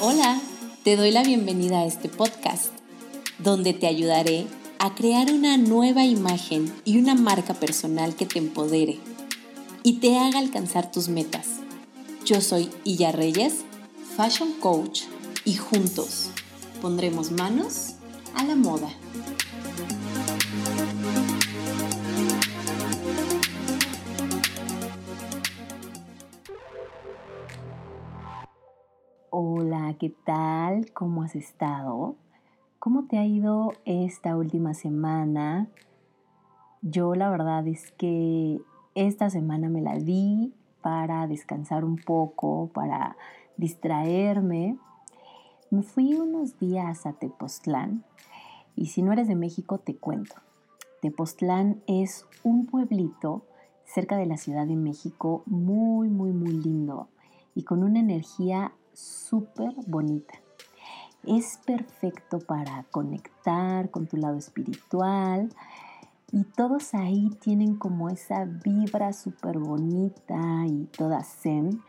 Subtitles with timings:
[0.00, 0.40] Hola,
[0.84, 2.66] te doy la bienvenida a este podcast,
[3.40, 4.46] donde te ayudaré
[4.78, 9.00] a crear una nueva imagen y una marca personal que te empodere
[9.82, 11.46] y te haga alcanzar tus metas.
[12.24, 13.64] Yo soy Illa Reyes,
[14.16, 15.02] Fashion Coach,
[15.44, 16.30] y juntos
[16.80, 17.94] pondremos manos
[18.34, 18.90] a la moda.
[29.98, 30.92] ¿Qué tal?
[30.92, 32.16] ¿Cómo has estado?
[32.78, 35.68] ¿Cómo te ha ido esta última semana?
[36.82, 38.60] Yo la verdad es que
[38.94, 40.52] esta semana me la di
[40.82, 43.16] para descansar un poco, para
[43.56, 44.76] distraerme.
[45.70, 48.04] Me fui unos días a Tepoztlán
[48.74, 50.34] y si no eres de México te cuento.
[51.02, 53.44] Tepoztlán es un pueblito
[53.84, 57.08] cerca de la Ciudad de México muy, muy, muy lindo
[57.54, 60.34] y con una energía súper bonita.
[61.24, 65.50] Es perfecto para conectar con tu lado espiritual
[66.32, 71.82] y todos ahí tienen como esa vibra súper bonita y toda zen.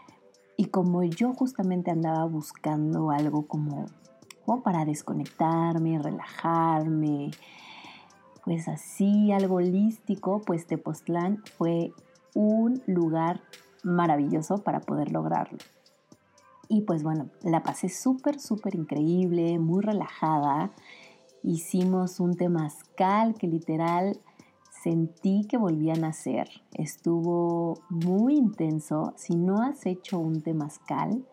[0.55, 3.85] Y como yo justamente andaba buscando algo como,
[4.45, 7.31] como para desconectarme, relajarme,
[8.43, 11.93] pues así algo holístico, pues Tepoztlán fue
[12.35, 13.41] un lugar
[13.83, 15.59] maravilloso para poder lograrlo.
[16.71, 20.71] Y pues bueno, la pasé súper, súper increíble, muy relajada.
[21.41, 24.21] Hicimos un temazcal que literal
[24.83, 26.47] sentí que volví a nacer.
[26.73, 29.13] Estuvo muy intenso.
[29.17, 31.25] Si no has hecho un temazcal,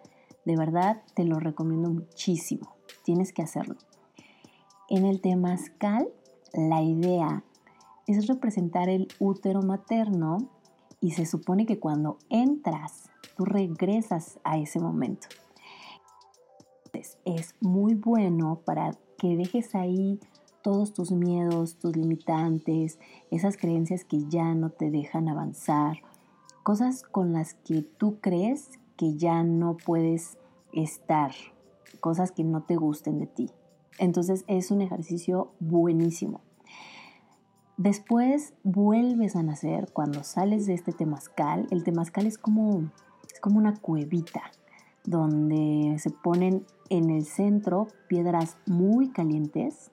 [0.47, 2.75] de verdad te lo recomiendo muchísimo.
[3.05, 3.77] Tienes que hacerlo.
[4.89, 6.09] En el temazcal,
[6.55, 7.45] la idea
[8.07, 10.39] es representar el útero materno
[11.01, 15.29] y se supone que cuando entras tú regresas a ese momento.
[17.25, 20.19] es muy bueno para que dejes ahí
[20.63, 22.99] todos tus miedos, tus limitantes,
[23.31, 25.99] esas creencias que ya no te dejan avanzar,
[26.63, 30.39] cosas con las que tú crees que ya no puedes
[30.73, 31.33] estar,
[32.01, 33.51] cosas que no te gusten de ti.
[33.99, 36.41] Entonces es un ejercicio buenísimo.
[37.77, 41.67] Después vuelves a nacer cuando sales de este temazcal.
[41.71, 42.91] El temazcal es como
[43.37, 44.51] es como una cuevita
[45.05, 49.91] donde se ponen en el centro piedras muy calientes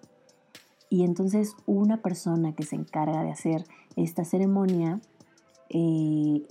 [0.90, 3.66] y entonces una persona que se encarga de hacer
[3.98, 5.02] esta ceremonia
[5.68, 6.48] eh,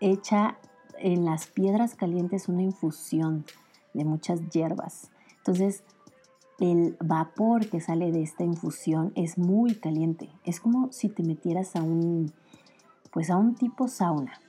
[0.00, 0.58] echa
[0.98, 3.44] en las piedras calientes una infusión
[3.94, 5.08] de muchas hierbas.
[5.36, 5.84] Entonces
[6.58, 10.30] el vapor que sale de esta infusión es muy caliente.
[10.42, 12.32] Es como si te metieras a un
[13.12, 14.40] pues a un tipo sauna.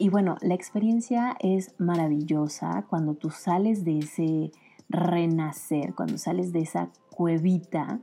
[0.00, 4.50] Y bueno, la experiencia es maravillosa cuando tú sales de ese
[4.88, 8.00] renacer, cuando sales de esa cuevita,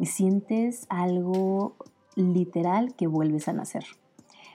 [0.00, 1.76] sientes algo
[2.16, 3.84] literal que vuelves a nacer.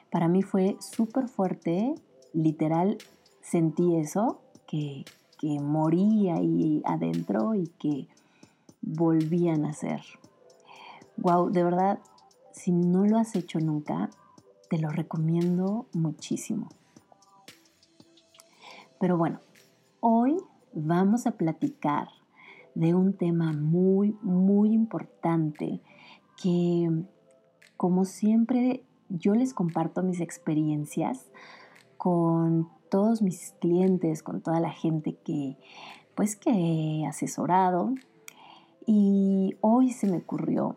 [0.10, 1.94] Para mí fue súper fuerte,
[2.34, 2.98] literal
[3.44, 5.06] sentí eso, que,
[5.38, 8.08] que morí ahí adentro y que
[8.82, 10.02] volví a nacer.
[11.18, 12.00] Wow, de verdad,
[12.52, 14.10] si no lo has hecho nunca,
[14.70, 16.70] te lo recomiendo muchísimo.
[19.00, 19.40] Pero bueno,
[20.00, 20.38] hoy
[20.74, 22.10] vamos a platicar
[22.76, 25.82] de un tema muy, muy importante
[26.42, 26.90] que,
[27.76, 31.28] como siempre, yo les comparto mis experiencias
[31.98, 35.58] con todos mis clientes, con toda la gente que,
[36.16, 37.94] pues, que he asesorado.
[38.86, 40.76] Y hoy se me ocurrió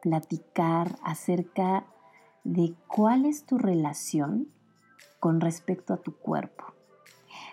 [0.00, 2.01] platicar acerca de
[2.86, 4.48] cuál es tu relación
[5.20, 6.64] con respecto a tu cuerpo.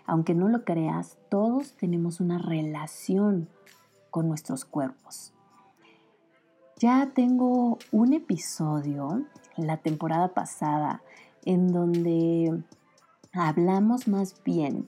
[0.05, 3.47] Aunque no lo creas, todos tenemos una relación
[4.09, 5.33] con nuestros cuerpos.
[6.77, 9.25] Ya tengo un episodio,
[9.57, 11.03] la temporada pasada,
[11.45, 12.63] en donde
[13.33, 14.85] hablamos más bien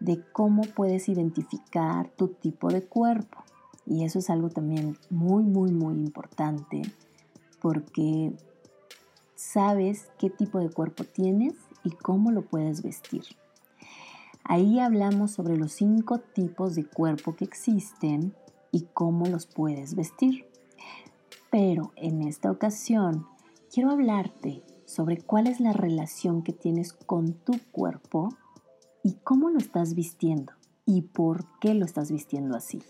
[0.00, 3.38] de cómo puedes identificar tu tipo de cuerpo.
[3.86, 6.82] Y eso es algo también muy, muy, muy importante
[7.60, 8.32] porque
[9.52, 11.54] sabes qué tipo de cuerpo tienes
[11.84, 13.24] y cómo lo puedes vestir.
[14.42, 18.34] Ahí hablamos sobre los cinco tipos de cuerpo que existen
[18.72, 20.46] y cómo los puedes vestir.
[21.50, 23.26] Pero en esta ocasión
[23.72, 28.30] quiero hablarte sobre cuál es la relación que tienes con tu cuerpo
[29.02, 30.52] y cómo lo estás vistiendo
[30.84, 32.82] y por qué lo estás vistiendo así.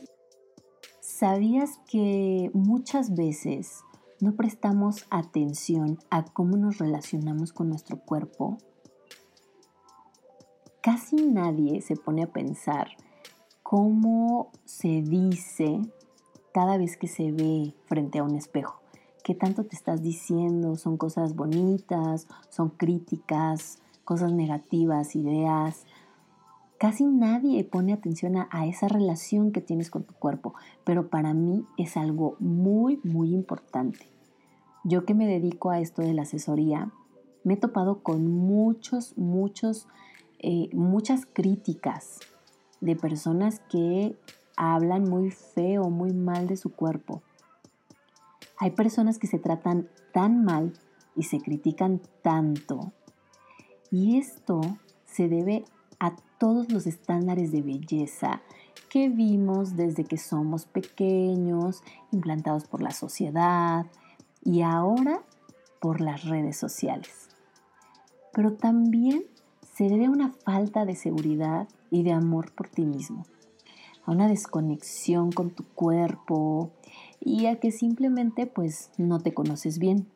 [1.01, 3.85] ¿Sabías que muchas veces
[4.21, 8.59] no prestamos atención a cómo nos relacionamos con nuestro cuerpo,
[10.83, 12.89] casi nadie se pone a pensar
[13.63, 15.81] cómo se dice
[16.53, 18.81] cada vez que se ve frente a un espejo.
[19.25, 20.77] ¿Qué tanto te estás diciendo?
[20.77, 22.29] ¿Son cosas bonitas?
[22.51, 23.79] ¿Son críticas?
[24.05, 25.17] ¿Cosas negativas?
[25.17, 25.87] ¿Ideas?
[26.85, 30.53] Casi nadie pone atención a, esa relación que tienes con tu cuerpo,
[30.85, 34.07] pero para mí es algo muy, muy importante.
[34.85, 36.93] Yo que me dedico a esto de la asesoría,
[37.43, 39.89] me he topado con muchos, muchos,
[40.41, 42.21] eh, muchas críticas
[42.83, 44.15] de personas que
[44.55, 47.23] hablan muy feo, muy mal de su cuerpo.
[48.59, 50.75] Hay personas que se tratan tan mal
[51.17, 52.93] y se critican tanto.
[53.91, 54.61] Y esto
[55.07, 55.65] se debe
[55.99, 58.43] a todos los estándares de belleza
[58.91, 61.83] que vimos desde que somos pequeños,
[62.13, 63.87] implantados por la sociedad
[64.45, 65.23] y ahora
[65.81, 67.31] por las redes sociales.
[68.35, 69.23] Pero también
[69.75, 73.25] se debe a una falta de seguridad y de amor por ti mismo,
[74.05, 76.73] a una desconexión con tu cuerpo
[77.21, 80.07] y a que simplemente pues no te conoces bien.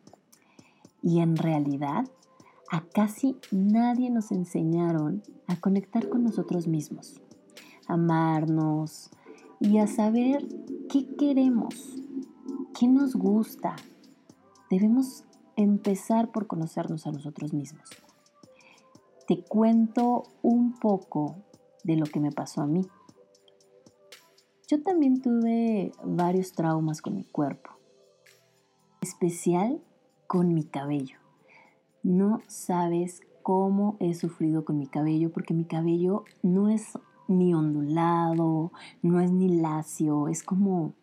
[1.02, 2.04] Y en realidad
[2.70, 7.20] a casi nadie nos enseñaron a conectar con nosotros mismos,
[7.86, 9.10] a amarnos
[9.60, 10.46] y a saber
[10.90, 12.02] qué queremos,
[12.78, 13.76] qué nos gusta.
[14.70, 15.24] Debemos
[15.56, 17.88] empezar por conocernos a nosotros mismos.
[19.26, 21.36] Te cuento un poco
[21.84, 22.86] de lo que me pasó a mí.
[24.68, 27.70] Yo también tuve varios traumas con mi cuerpo,
[29.00, 29.80] especial
[30.26, 31.17] con mi cabello.
[32.02, 36.98] No sabes cómo he sufrido con mi cabello porque mi cabello no es
[37.28, 38.72] ni ondulado,
[39.02, 40.94] no es ni lacio, es como,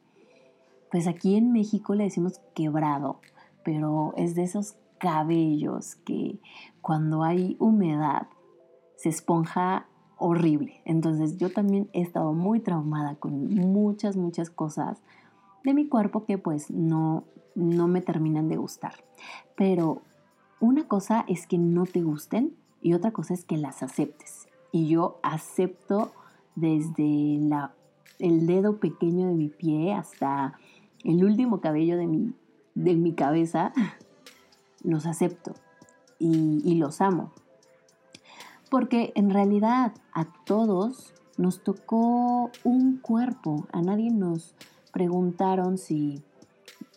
[0.92, 3.20] pues aquí en México le decimos quebrado,
[3.64, 6.40] pero es de esos cabellos que
[6.82, 8.28] cuando hay humedad
[8.96, 9.88] se esponja
[10.18, 10.82] horrible.
[10.86, 15.02] Entonces yo también he estado muy traumada con muchas, muchas cosas
[15.64, 17.26] de mi cuerpo que pues no,
[17.56, 18.94] no me terminan de gustar.
[19.56, 20.02] Pero
[20.60, 24.48] una cosa es que no te gusten y otra cosa es que las aceptes.
[24.72, 26.12] Y yo acepto
[26.56, 27.40] desde
[28.20, 30.54] el dedo pequeño de mi pie hasta
[31.04, 32.34] el último cabello de mi,
[32.74, 33.74] de mi cabeza,
[34.84, 35.54] los acepto
[36.20, 37.32] y los amo.
[38.70, 44.56] Porque en realidad a todos nos tocó un cuerpo, a nadie nos
[44.92, 46.24] preguntaron si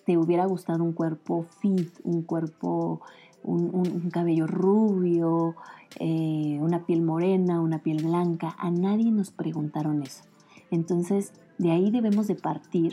[0.07, 3.01] te hubiera gustado un cuerpo fit, un cuerpo
[3.49, 5.57] un, cabello rubio,
[5.99, 8.55] eh, una piel morena, una piel blanca.
[8.59, 10.25] A nadie nos preguntaron eso.
[10.71, 12.93] Entonces, de ahí debemos de partir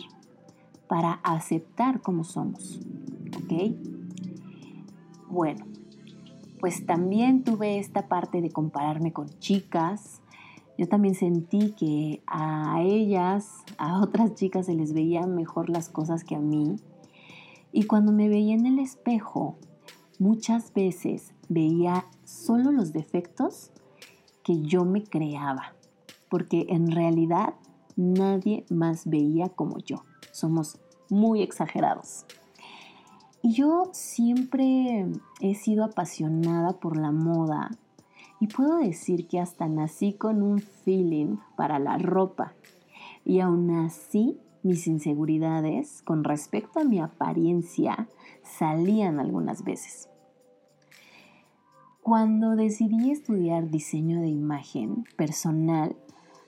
[0.87, 2.79] para aceptar cómo somos.
[3.43, 3.75] ¿Ok?
[5.29, 5.65] Bueno,
[6.59, 10.21] pues también tuve esta parte de compararme con chicas.
[10.77, 16.23] Yo también sentí que a ellas, a otras chicas se les veían mejor las cosas
[16.23, 16.77] que a mí.
[17.71, 19.57] Y cuando me veía en el espejo,
[20.19, 23.71] muchas veces veía solo los defectos
[24.43, 25.73] que yo me creaba,
[26.29, 27.55] porque en realidad
[27.95, 30.03] nadie más veía como yo.
[30.31, 30.79] Somos
[31.09, 32.25] muy exagerados.
[33.41, 35.07] Y yo siempre
[35.39, 37.69] he sido apasionada por la moda
[38.39, 42.53] y puedo decir que hasta nací con un feeling para la ropa.
[43.23, 48.07] Y aún así, mis inseguridades con respecto a mi apariencia
[48.57, 50.09] salían algunas veces.
[52.01, 55.95] Cuando decidí estudiar diseño de imagen personal,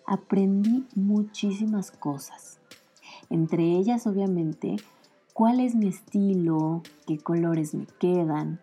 [0.05, 2.59] aprendí muchísimas cosas.
[3.29, 4.75] Entre ellas, obviamente,
[5.33, 8.59] cuál es mi estilo, qué colores me quedan,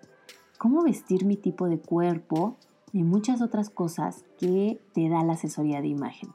[0.59, 2.57] cómo vestir mi tipo de cuerpo
[2.93, 6.31] y muchas otras cosas que te da la asesoría de imagen.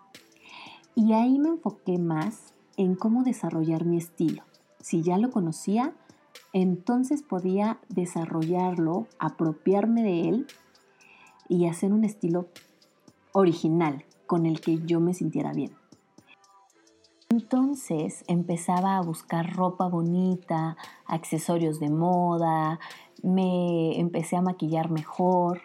[0.93, 4.43] Y ahí me enfoqué más en cómo desarrollar mi estilo.
[4.81, 5.93] Si ya lo conocía,
[6.53, 10.47] entonces podía desarrollarlo, apropiarme de él
[11.47, 12.47] y hacer un estilo
[13.33, 15.71] original con el que yo me sintiera bien.
[17.29, 22.79] Entonces empezaba a buscar ropa bonita, accesorios de moda,
[23.21, 25.61] me empecé a maquillar mejor.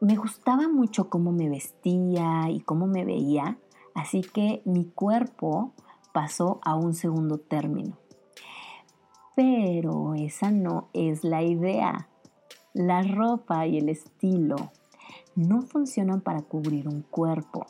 [0.00, 3.58] Me gustaba mucho cómo me vestía y cómo me veía,
[3.94, 5.72] así que mi cuerpo
[6.12, 8.03] pasó a un segundo término.
[9.34, 12.08] Pero esa no es la idea.
[12.72, 14.56] La ropa y el estilo
[15.34, 17.66] no funcionan para cubrir un cuerpo.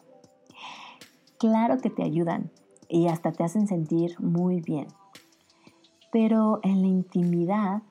[1.39, 2.51] Claro que te ayudan
[2.89, 4.89] y hasta te hacen sentir muy bien.
[6.13, 7.83] Pero en la intimidad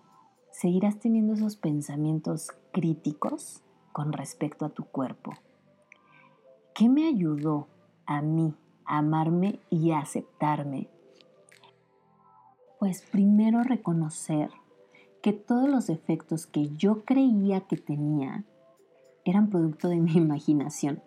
[0.51, 5.33] seguirás teniendo esos pensamientos críticos con respecto a tu cuerpo.
[6.73, 7.67] ¿Qué me ayudó
[8.05, 8.53] a mí
[8.85, 10.89] a amarme y a aceptarme?
[12.83, 14.49] Pues primero reconocer
[15.21, 18.43] que todos los defectos que yo creía que tenía
[19.23, 21.01] eran producto de mi imaginación.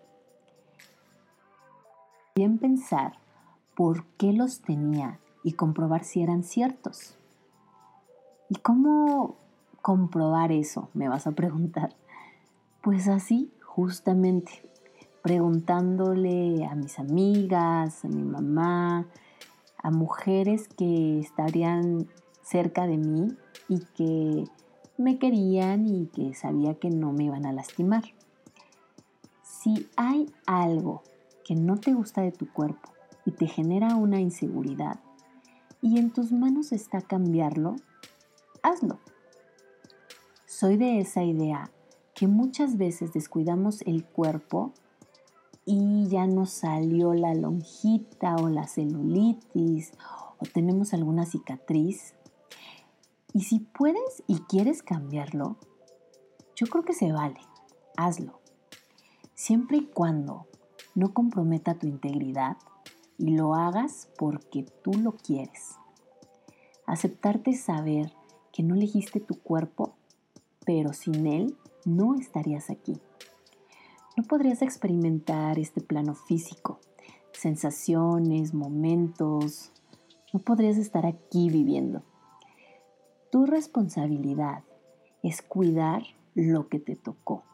[2.35, 3.19] Bien pensar
[3.75, 7.19] por qué los tenía y comprobar si eran ciertos.
[8.49, 9.37] ¿Y cómo
[9.83, 10.89] comprobar eso?
[10.95, 11.95] Me vas a preguntar.
[12.81, 14.63] Pues así, justamente,
[15.21, 19.09] preguntándole a mis amigas, a mi mamá,
[19.87, 22.09] a mujeres que estarían
[22.43, 23.37] cerca de mí
[23.69, 24.43] y que
[24.99, 28.03] me querían y que sabía que no me iban a lastimar.
[29.45, 31.05] Si hay algo
[31.45, 32.91] que no te gusta de tu cuerpo
[33.25, 34.99] y te genera una inseguridad
[35.81, 37.77] y en tus manos está cambiarlo,
[38.65, 38.99] hazlo.
[40.47, 41.71] Soy de esa idea
[42.13, 44.73] que muchas veces descuidamos el cuerpo
[45.67, 49.93] y ya nos salió la lonjita o la celulitis
[50.39, 52.15] o tenemos alguna cicatriz.
[53.33, 55.57] Y si puedes y quieres cambiarlo,
[56.55, 57.41] yo creo que se vale,
[57.97, 58.41] hazlo.
[59.35, 60.47] Siempre y cuando
[60.95, 62.57] no comprometa tu integridad
[63.19, 65.75] y lo hagas porque tú lo quieres.
[66.87, 68.13] Aceptarte saber
[68.53, 69.97] que no elegiste tu cuerpo,
[70.65, 73.01] pero sin él no estarías aquí.
[74.17, 76.81] No podrías experimentar este plano físico,
[77.33, 79.73] sensaciones, momentos.
[80.33, 82.03] No podrías estar aquí viviendo.
[83.31, 84.65] Tu responsabilidad
[85.23, 86.03] es cuidar
[86.35, 87.45] lo que te tocó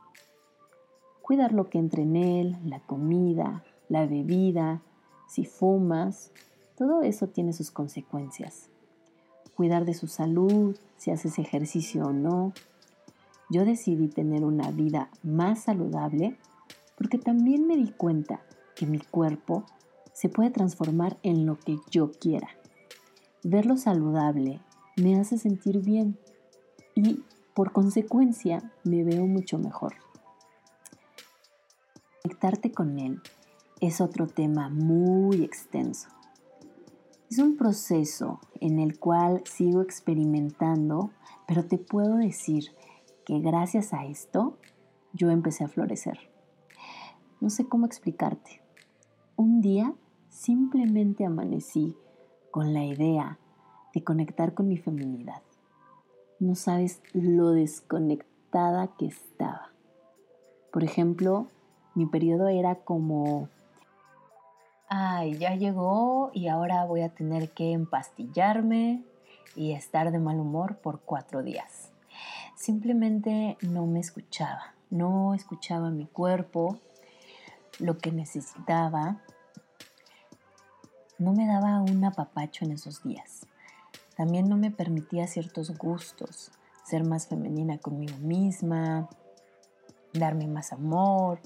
[1.32, 4.82] cuidar lo que entra en él, la comida, la bebida,
[5.28, 6.30] si fumas,
[6.76, 8.68] todo eso tiene sus consecuencias.
[9.56, 12.52] Cuidar de su salud, si haces ejercicio o no.
[13.48, 16.36] Yo decidí tener una vida más saludable
[17.02, 18.42] porque también me di cuenta
[18.76, 19.64] que mi cuerpo
[20.12, 22.46] se puede transformar en lo que yo quiera.
[23.42, 24.60] Verlo saludable
[24.96, 26.16] me hace sentir bien
[26.94, 29.94] y por consecuencia me veo mucho mejor.
[32.22, 33.20] Conectarte con Él
[33.80, 36.08] es otro tema muy extenso.
[37.28, 41.10] Es un proceso en el cual sigo experimentando,
[41.48, 42.66] pero te puedo decir
[43.26, 44.56] que gracias a esto
[45.12, 46.30] yo empecé a florecer.
[47.42, 48.62] No sé cómo explicarte.
[49.34, 49.92] Un día
[50.28, 51.96] simplemente amanecí
[52.52, 53.40] con la idea
[53.92, 55.42] de conectar con mi feminidad.
[56.38, 59.72] No sabes lo desconectada que estaba.
[60.72, 61.48] Por ejemplo,
[61.96, 63.48] mi periodo era como,
[64.88, 69.02] ay, ya llegó y ahora voy a tener que empastillarme
[69.56, 71.90] y estar de mal humor por cuatro días.
[72.54, 76.78] Simplemente no me escuchaba, no escuchaba mi cuerpo,
[77.78, 79.22] lo que necesitaba.
[81.18, 83.46] No me daba un apapacho en esos días.
[84.16, 86.52] También no me permitía ciertos gustos,
[86.84, 89.08] ser más femenina conmigo misma,
[90.12, 91.40] darme más amor,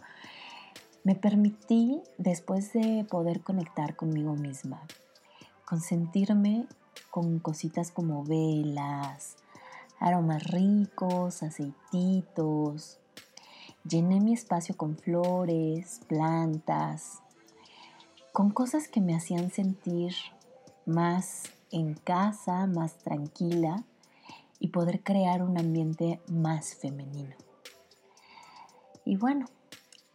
[1.06, 4.82] me permití, después de poder conectar conmigo misma,
[5.64, 6.66] consentirme
[7.12, 9.36] con cositas como velas,
[10.00, 12.98] aromas ricos, aceititos.
[13.88, 17.22] Llené mi espacio con flores, plantas,
[18.32, 20.12] con cosas que me hacían sentir
[20.86, 23.84] más en casa, más tranquila
[24.58, 27.36] y poder crear un ambiente más femenino.
[29.04, 29.46] Y bueno,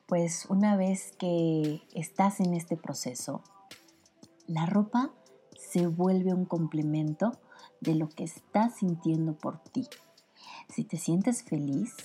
[0.06, 3.42] pues una vez que estás en este proceso,
[4.48, 5.12] la ropa
[5.58, 7.40] se vuelve un complemento
[7.80, 9.88] de lo que estás sintiendo por ti.
[10.68, 11.96] Si te sientes feliz,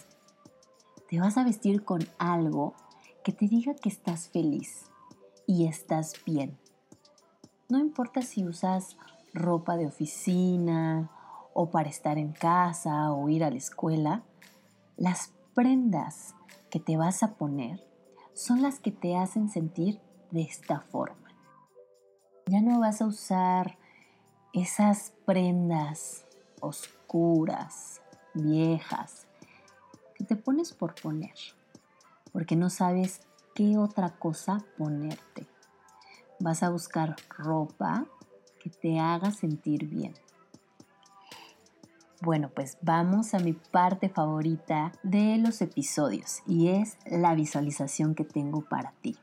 [1.09, 2.75] te vas a vestir con algo
[3.23, 4.91] que te diga que estás feliz
[5.47, 6.59] y estás bien.
[7.69, 8.97] No importa si usas
[9.33, 11.11] ropa de oficina
[11.55, 14.23] o para estar en casa o ir a la escuela,
[14.97, 16.35] las prendas
[16.71, 17.85] que te vas a poner
[18.35, 21.31] son las que te hacen sentir de esta forma.
[22.47, 23.79] Ya no vas a usar
[24.53, 26.25] esas prendas
[26.61, 28.03] oscuras,
[28.35, 29.26] viejas,
[30.27, 31.35] te pones por poner,
[32.33, 33.21] porque no sabes
[33.55, 35.47] qué otra cosa ponerte.
[36.41, 38.07] Vas a buscar ropa
[38.59, 40.15] que te haga sentir bien.
[42.21, 48.25] Bueno, pues vamos a mi parte favorita de los episodios y es la visualización que
[48.25, 49.17] tengo para ti.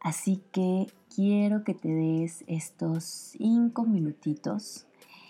[0.00, 4.88] Así que quiero que te des estos cinco minutitos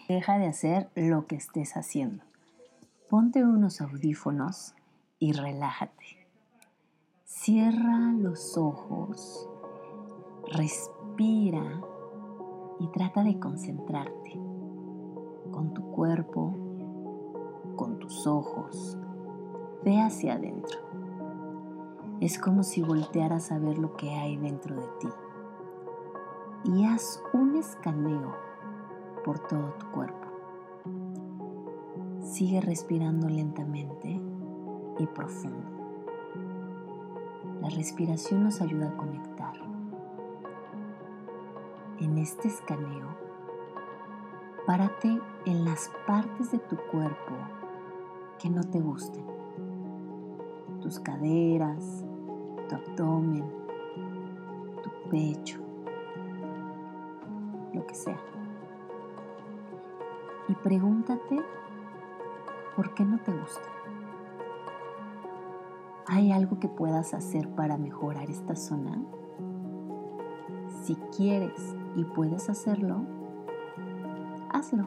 [0.09, 2.25] Deja de hacer lo que estés haciendo.
[3.09, 4.75] Ponte unos audífonos
[5.19, 6.29] y relájate.
[7.25, 9.49] Cierra los ojos,
[10.53, 11.81] respira
[12.79, 14.33] y trata de concentrarte
[15.51, 16.55] con tu cuerpo,
[17.77, 18.99] con tus ojos.
[19.83, 20.79] Ve hacia adentro.
[22.21, 25.09] Es como si voltearas a ver lo que hay dentro de ti.
[26.65, 28.37] Y haz un escaneo
[29.25, 30.28] por todo tu cuerpo.
[32.29, 34.21] Sigue respirando lentamente
[34.99, 35.67] y profundo.
[37.63, 39.55] La respiración nos ayuda a conectar.
[42.01, 43.09] En este escaneo,
[44.67, 47.33] párate en las partes de tu cuerpo
[48.39, 49.25] que no te gusten.
[50.83, 52.05] Tus caderas,
[52.69, 53.51] tu abdomen,
[54.83, 55.61] tu pecho,
[57.73, 58.21] lo que sea
[60.49, 61.41] y pregúntate
[62.79, 63.69] por qué no te gusta.
[66.07, 69.03] ¿Hay algo que puedas hacer para mejorar esta zona?
[70.85, 73.01] Si quieres y puedes hacerlo,
[74.51, 74.87] hazlo.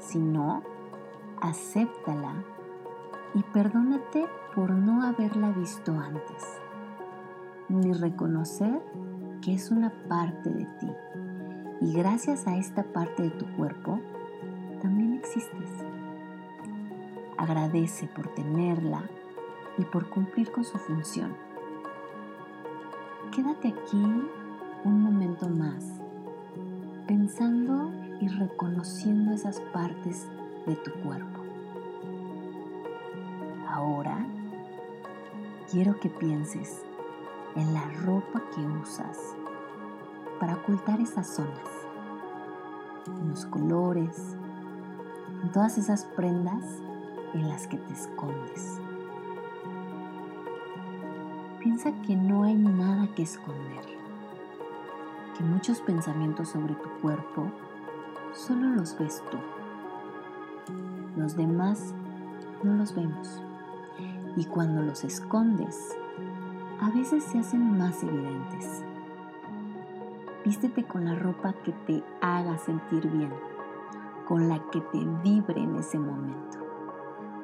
[0.00, 0.62] Si no,
[1.40, 2.44] acéptala
[3.32, 6.60] y perdónate por no haberla visto antes,
[7.70, 8.82] ni reconocer
[9.40, 10.92] que es una parte de ti.
[11.80, 13.98] Y gracias a esta parte de tu cuerpo,
[14.82, 15.81] también existes.
[17.42, 19.02] Agradece por tenerla
[19.76, 21.34] y por cumplir con su función.
[23.32, 24.00] Quédate aquí
[24.84, 25.84] un momento más,
[27.08, 30.28] pensando y reconociendo esas partes
[30.66, 31.40] de tu cuerpo.
[33.68, 34.24] Ahora
[35.68, 36.84] quiero que pienses
[37.56, 39.18] en la ropa que usas
[40.38, 41.68] para ocultar esas zonas,
[43.08, 44.36] en los colores,
[45.42, 46.81] en todas esas prendas
[47.34, 48.80] en las que te escondes.
[51.60, 53.84] Piensa que no hay nada que esconder,
[55.36, 57.50] que muchos pensamientos sobre tu cuerpo
[58.32, 59.38] solo los ves tú.
[61.16, 61.94] Los demás
[62.62, 63.40] no los vemos.
[64.36, 65.96] Y cuando los escondes,
[66.80, 68.82] a veces se hacen más evidentes.
[70.44, 73.30] Vístete con la ropa que te haga sentir bien
[74.32, 76.61] con la que te vibre en ese momento.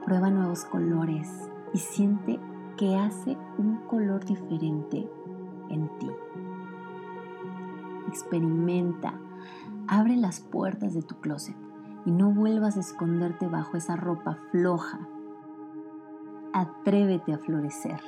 [0.05, 2.41] Prueba nuevos colores y siente
[2.77, 5.11] que hace un color diferente
[5.69, 6.11] en ti.
[8.09, 9.15] Experimenta,
[9.87, 11.57] abre las puertas de tu closet
[12.07, 15.01] y no vuelvas a esconderte bajo esa ropa floja.
[16.53, 18.01] Atrévete a florecer.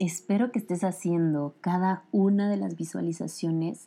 [0.00, 3.86] Espero que estés haciendo cada una de las visualizaciones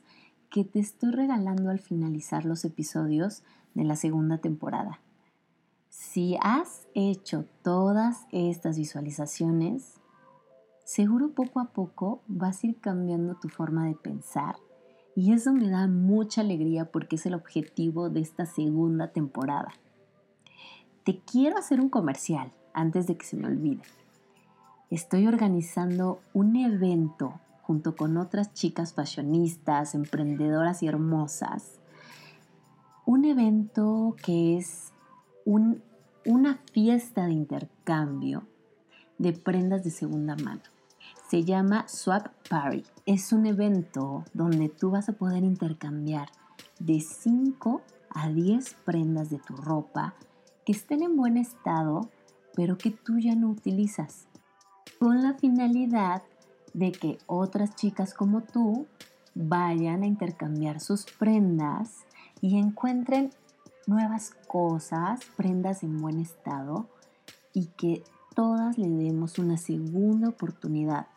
[0.50, 3.44] que te estoy regalando al finalizar los episodios
[3.74, 5.02] de la segunda temporada.
[5.90, 9.96] Si has hecho todas estas visualizaciones,
[10.86, 14.56] seguro poco a poco vas a ir cambiando tu forma de pensar
[15.14, 19.74] y eso me da mucha alegría porque es el objetivo de esta segunda temporada.
[21.04, 23.82] Te quiero hacer un comercial antes de que se me olvide
[24.90, 31.80] estoy organizando un evento junto con otras chicas fashionistas, emprendedoras y hermosas.
[33.06, 34.94] Un evento que es
[35.46, 38.44] una fiesta de intercambio
[39.18, 40.62] de prendas de segunda mano.
[41.30, 42.84] Se llama Swap Party.
[43.06, 46.30] Es un evento donde tú vas a poder intercambiar
[46.80, 50.14] de 5 a 10 prendas de tu ropa
[50.66, 52.10] que estén en buen estado,
[52.56, 54.27] pero que tú ya no utilizas
[55.00, 56.24] con la finalidad
[56.74, 58.88] de que otras chicas como tú
[59.36, 62.06] vayan a intercambiar sus prendas
[62.42, 63.32] y encuentren
[63.86, 66.88] nuevas cosas, prendas en buen estado
[67.54, 68.04] y que
[68.36, 71.08] todas le demos una segunda oportunidad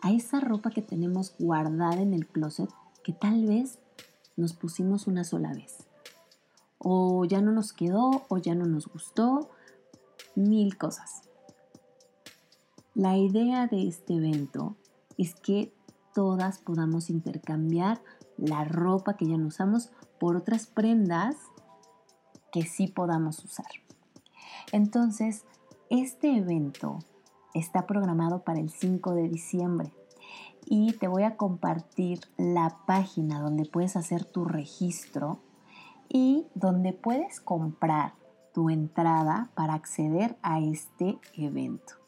[0.00, 2.70] a esa ropa que tenemos guardada en el closet
[3.02, 3.78] que tal vez
[4.36, 5.84] nos pusimos una sola vez.
[6.78, 9.50] O ya no nos quedó o ya no nos gustó,
[10.34, 11.29] mil cosas.
[12.94, 14.74] La idea de este evento
[15.16, 15.72] es que
[16.12, 18.02] todas podamos intercambiar
[18.36, 21.36] la ropa que ya no usamos por otras prendas
[22.50, 23.70] que sí podamos usar.
[24.72, 25.44] Entonces,
[25.88, 26.98] este evento
[27.54, 29.92] está programado para el 5 de diciembre
[30.66, 35.38] y te voy a compartir la página donde puedes hacer tu registro
[36.08, 38.14] y donde puedes comprar
[38.52, 41.99] tu entrada para acceder a este evento.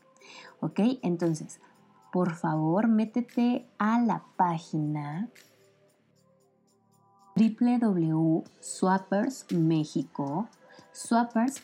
[0.60, 0.80] ¿Ok?
[1.02, 1.60] Entonces,
[2.12, 5.28] por favor métete a la página
[7.36, 10.48] www.swappers México.
[10.92, 11.62] Swappers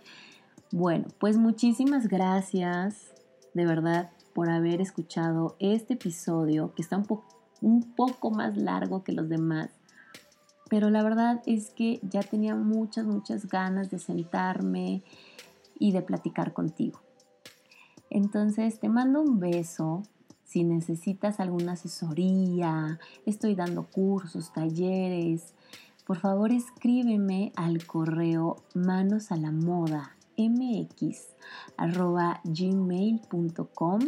[0.72, 3.11] Bueno, pues muchísimas gracias
[3.54, 7.22] de verdad por haber escuchado este episodio que está un,
[7.62, 9.70] un poco más largo que los demás.
[10.70, 15.04] Pero la verdad es que ya tenía muchas, muchas ganas de sentarme
[15.78, 17.02] y de platicar contigo.
[18.10, 20.04] Entonces te mando un beso.
[20.46, 25.54] Si necesitas alguna asesoría, estoy dando cursos, talleres,
[26.06, 30.18] por favor escríbeme al correo manos a la moda
[32.44, 34.00] gmail.com.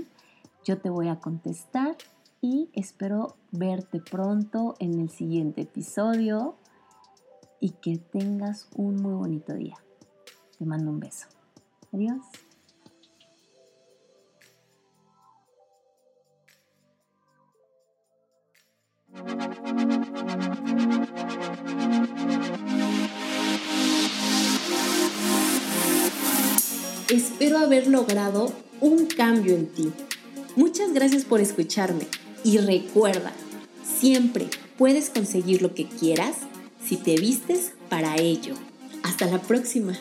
[0.64, 1.98] Yo te voy a contestar
[2.42, 6.56] y espero verte pronto en el siguiente episodio
[7.60, 9.78] y que tengas un muy bonito día.
[10.58, 11.28] Te mando un beso.
[11.94, 12.22] Adiós.
[27.10, 29.92] Espero haber logrado un cambio en ti.
[30.56, 32.08] Muchas gracias por escucharme
[32.44, 33.32] y recuerda,
[34.00, 36.36] siempre puedes conseguir lo que quieras
[36.84, 38.56] si te vistes para ello.
[39.04, 39.98] Hasta la próxima.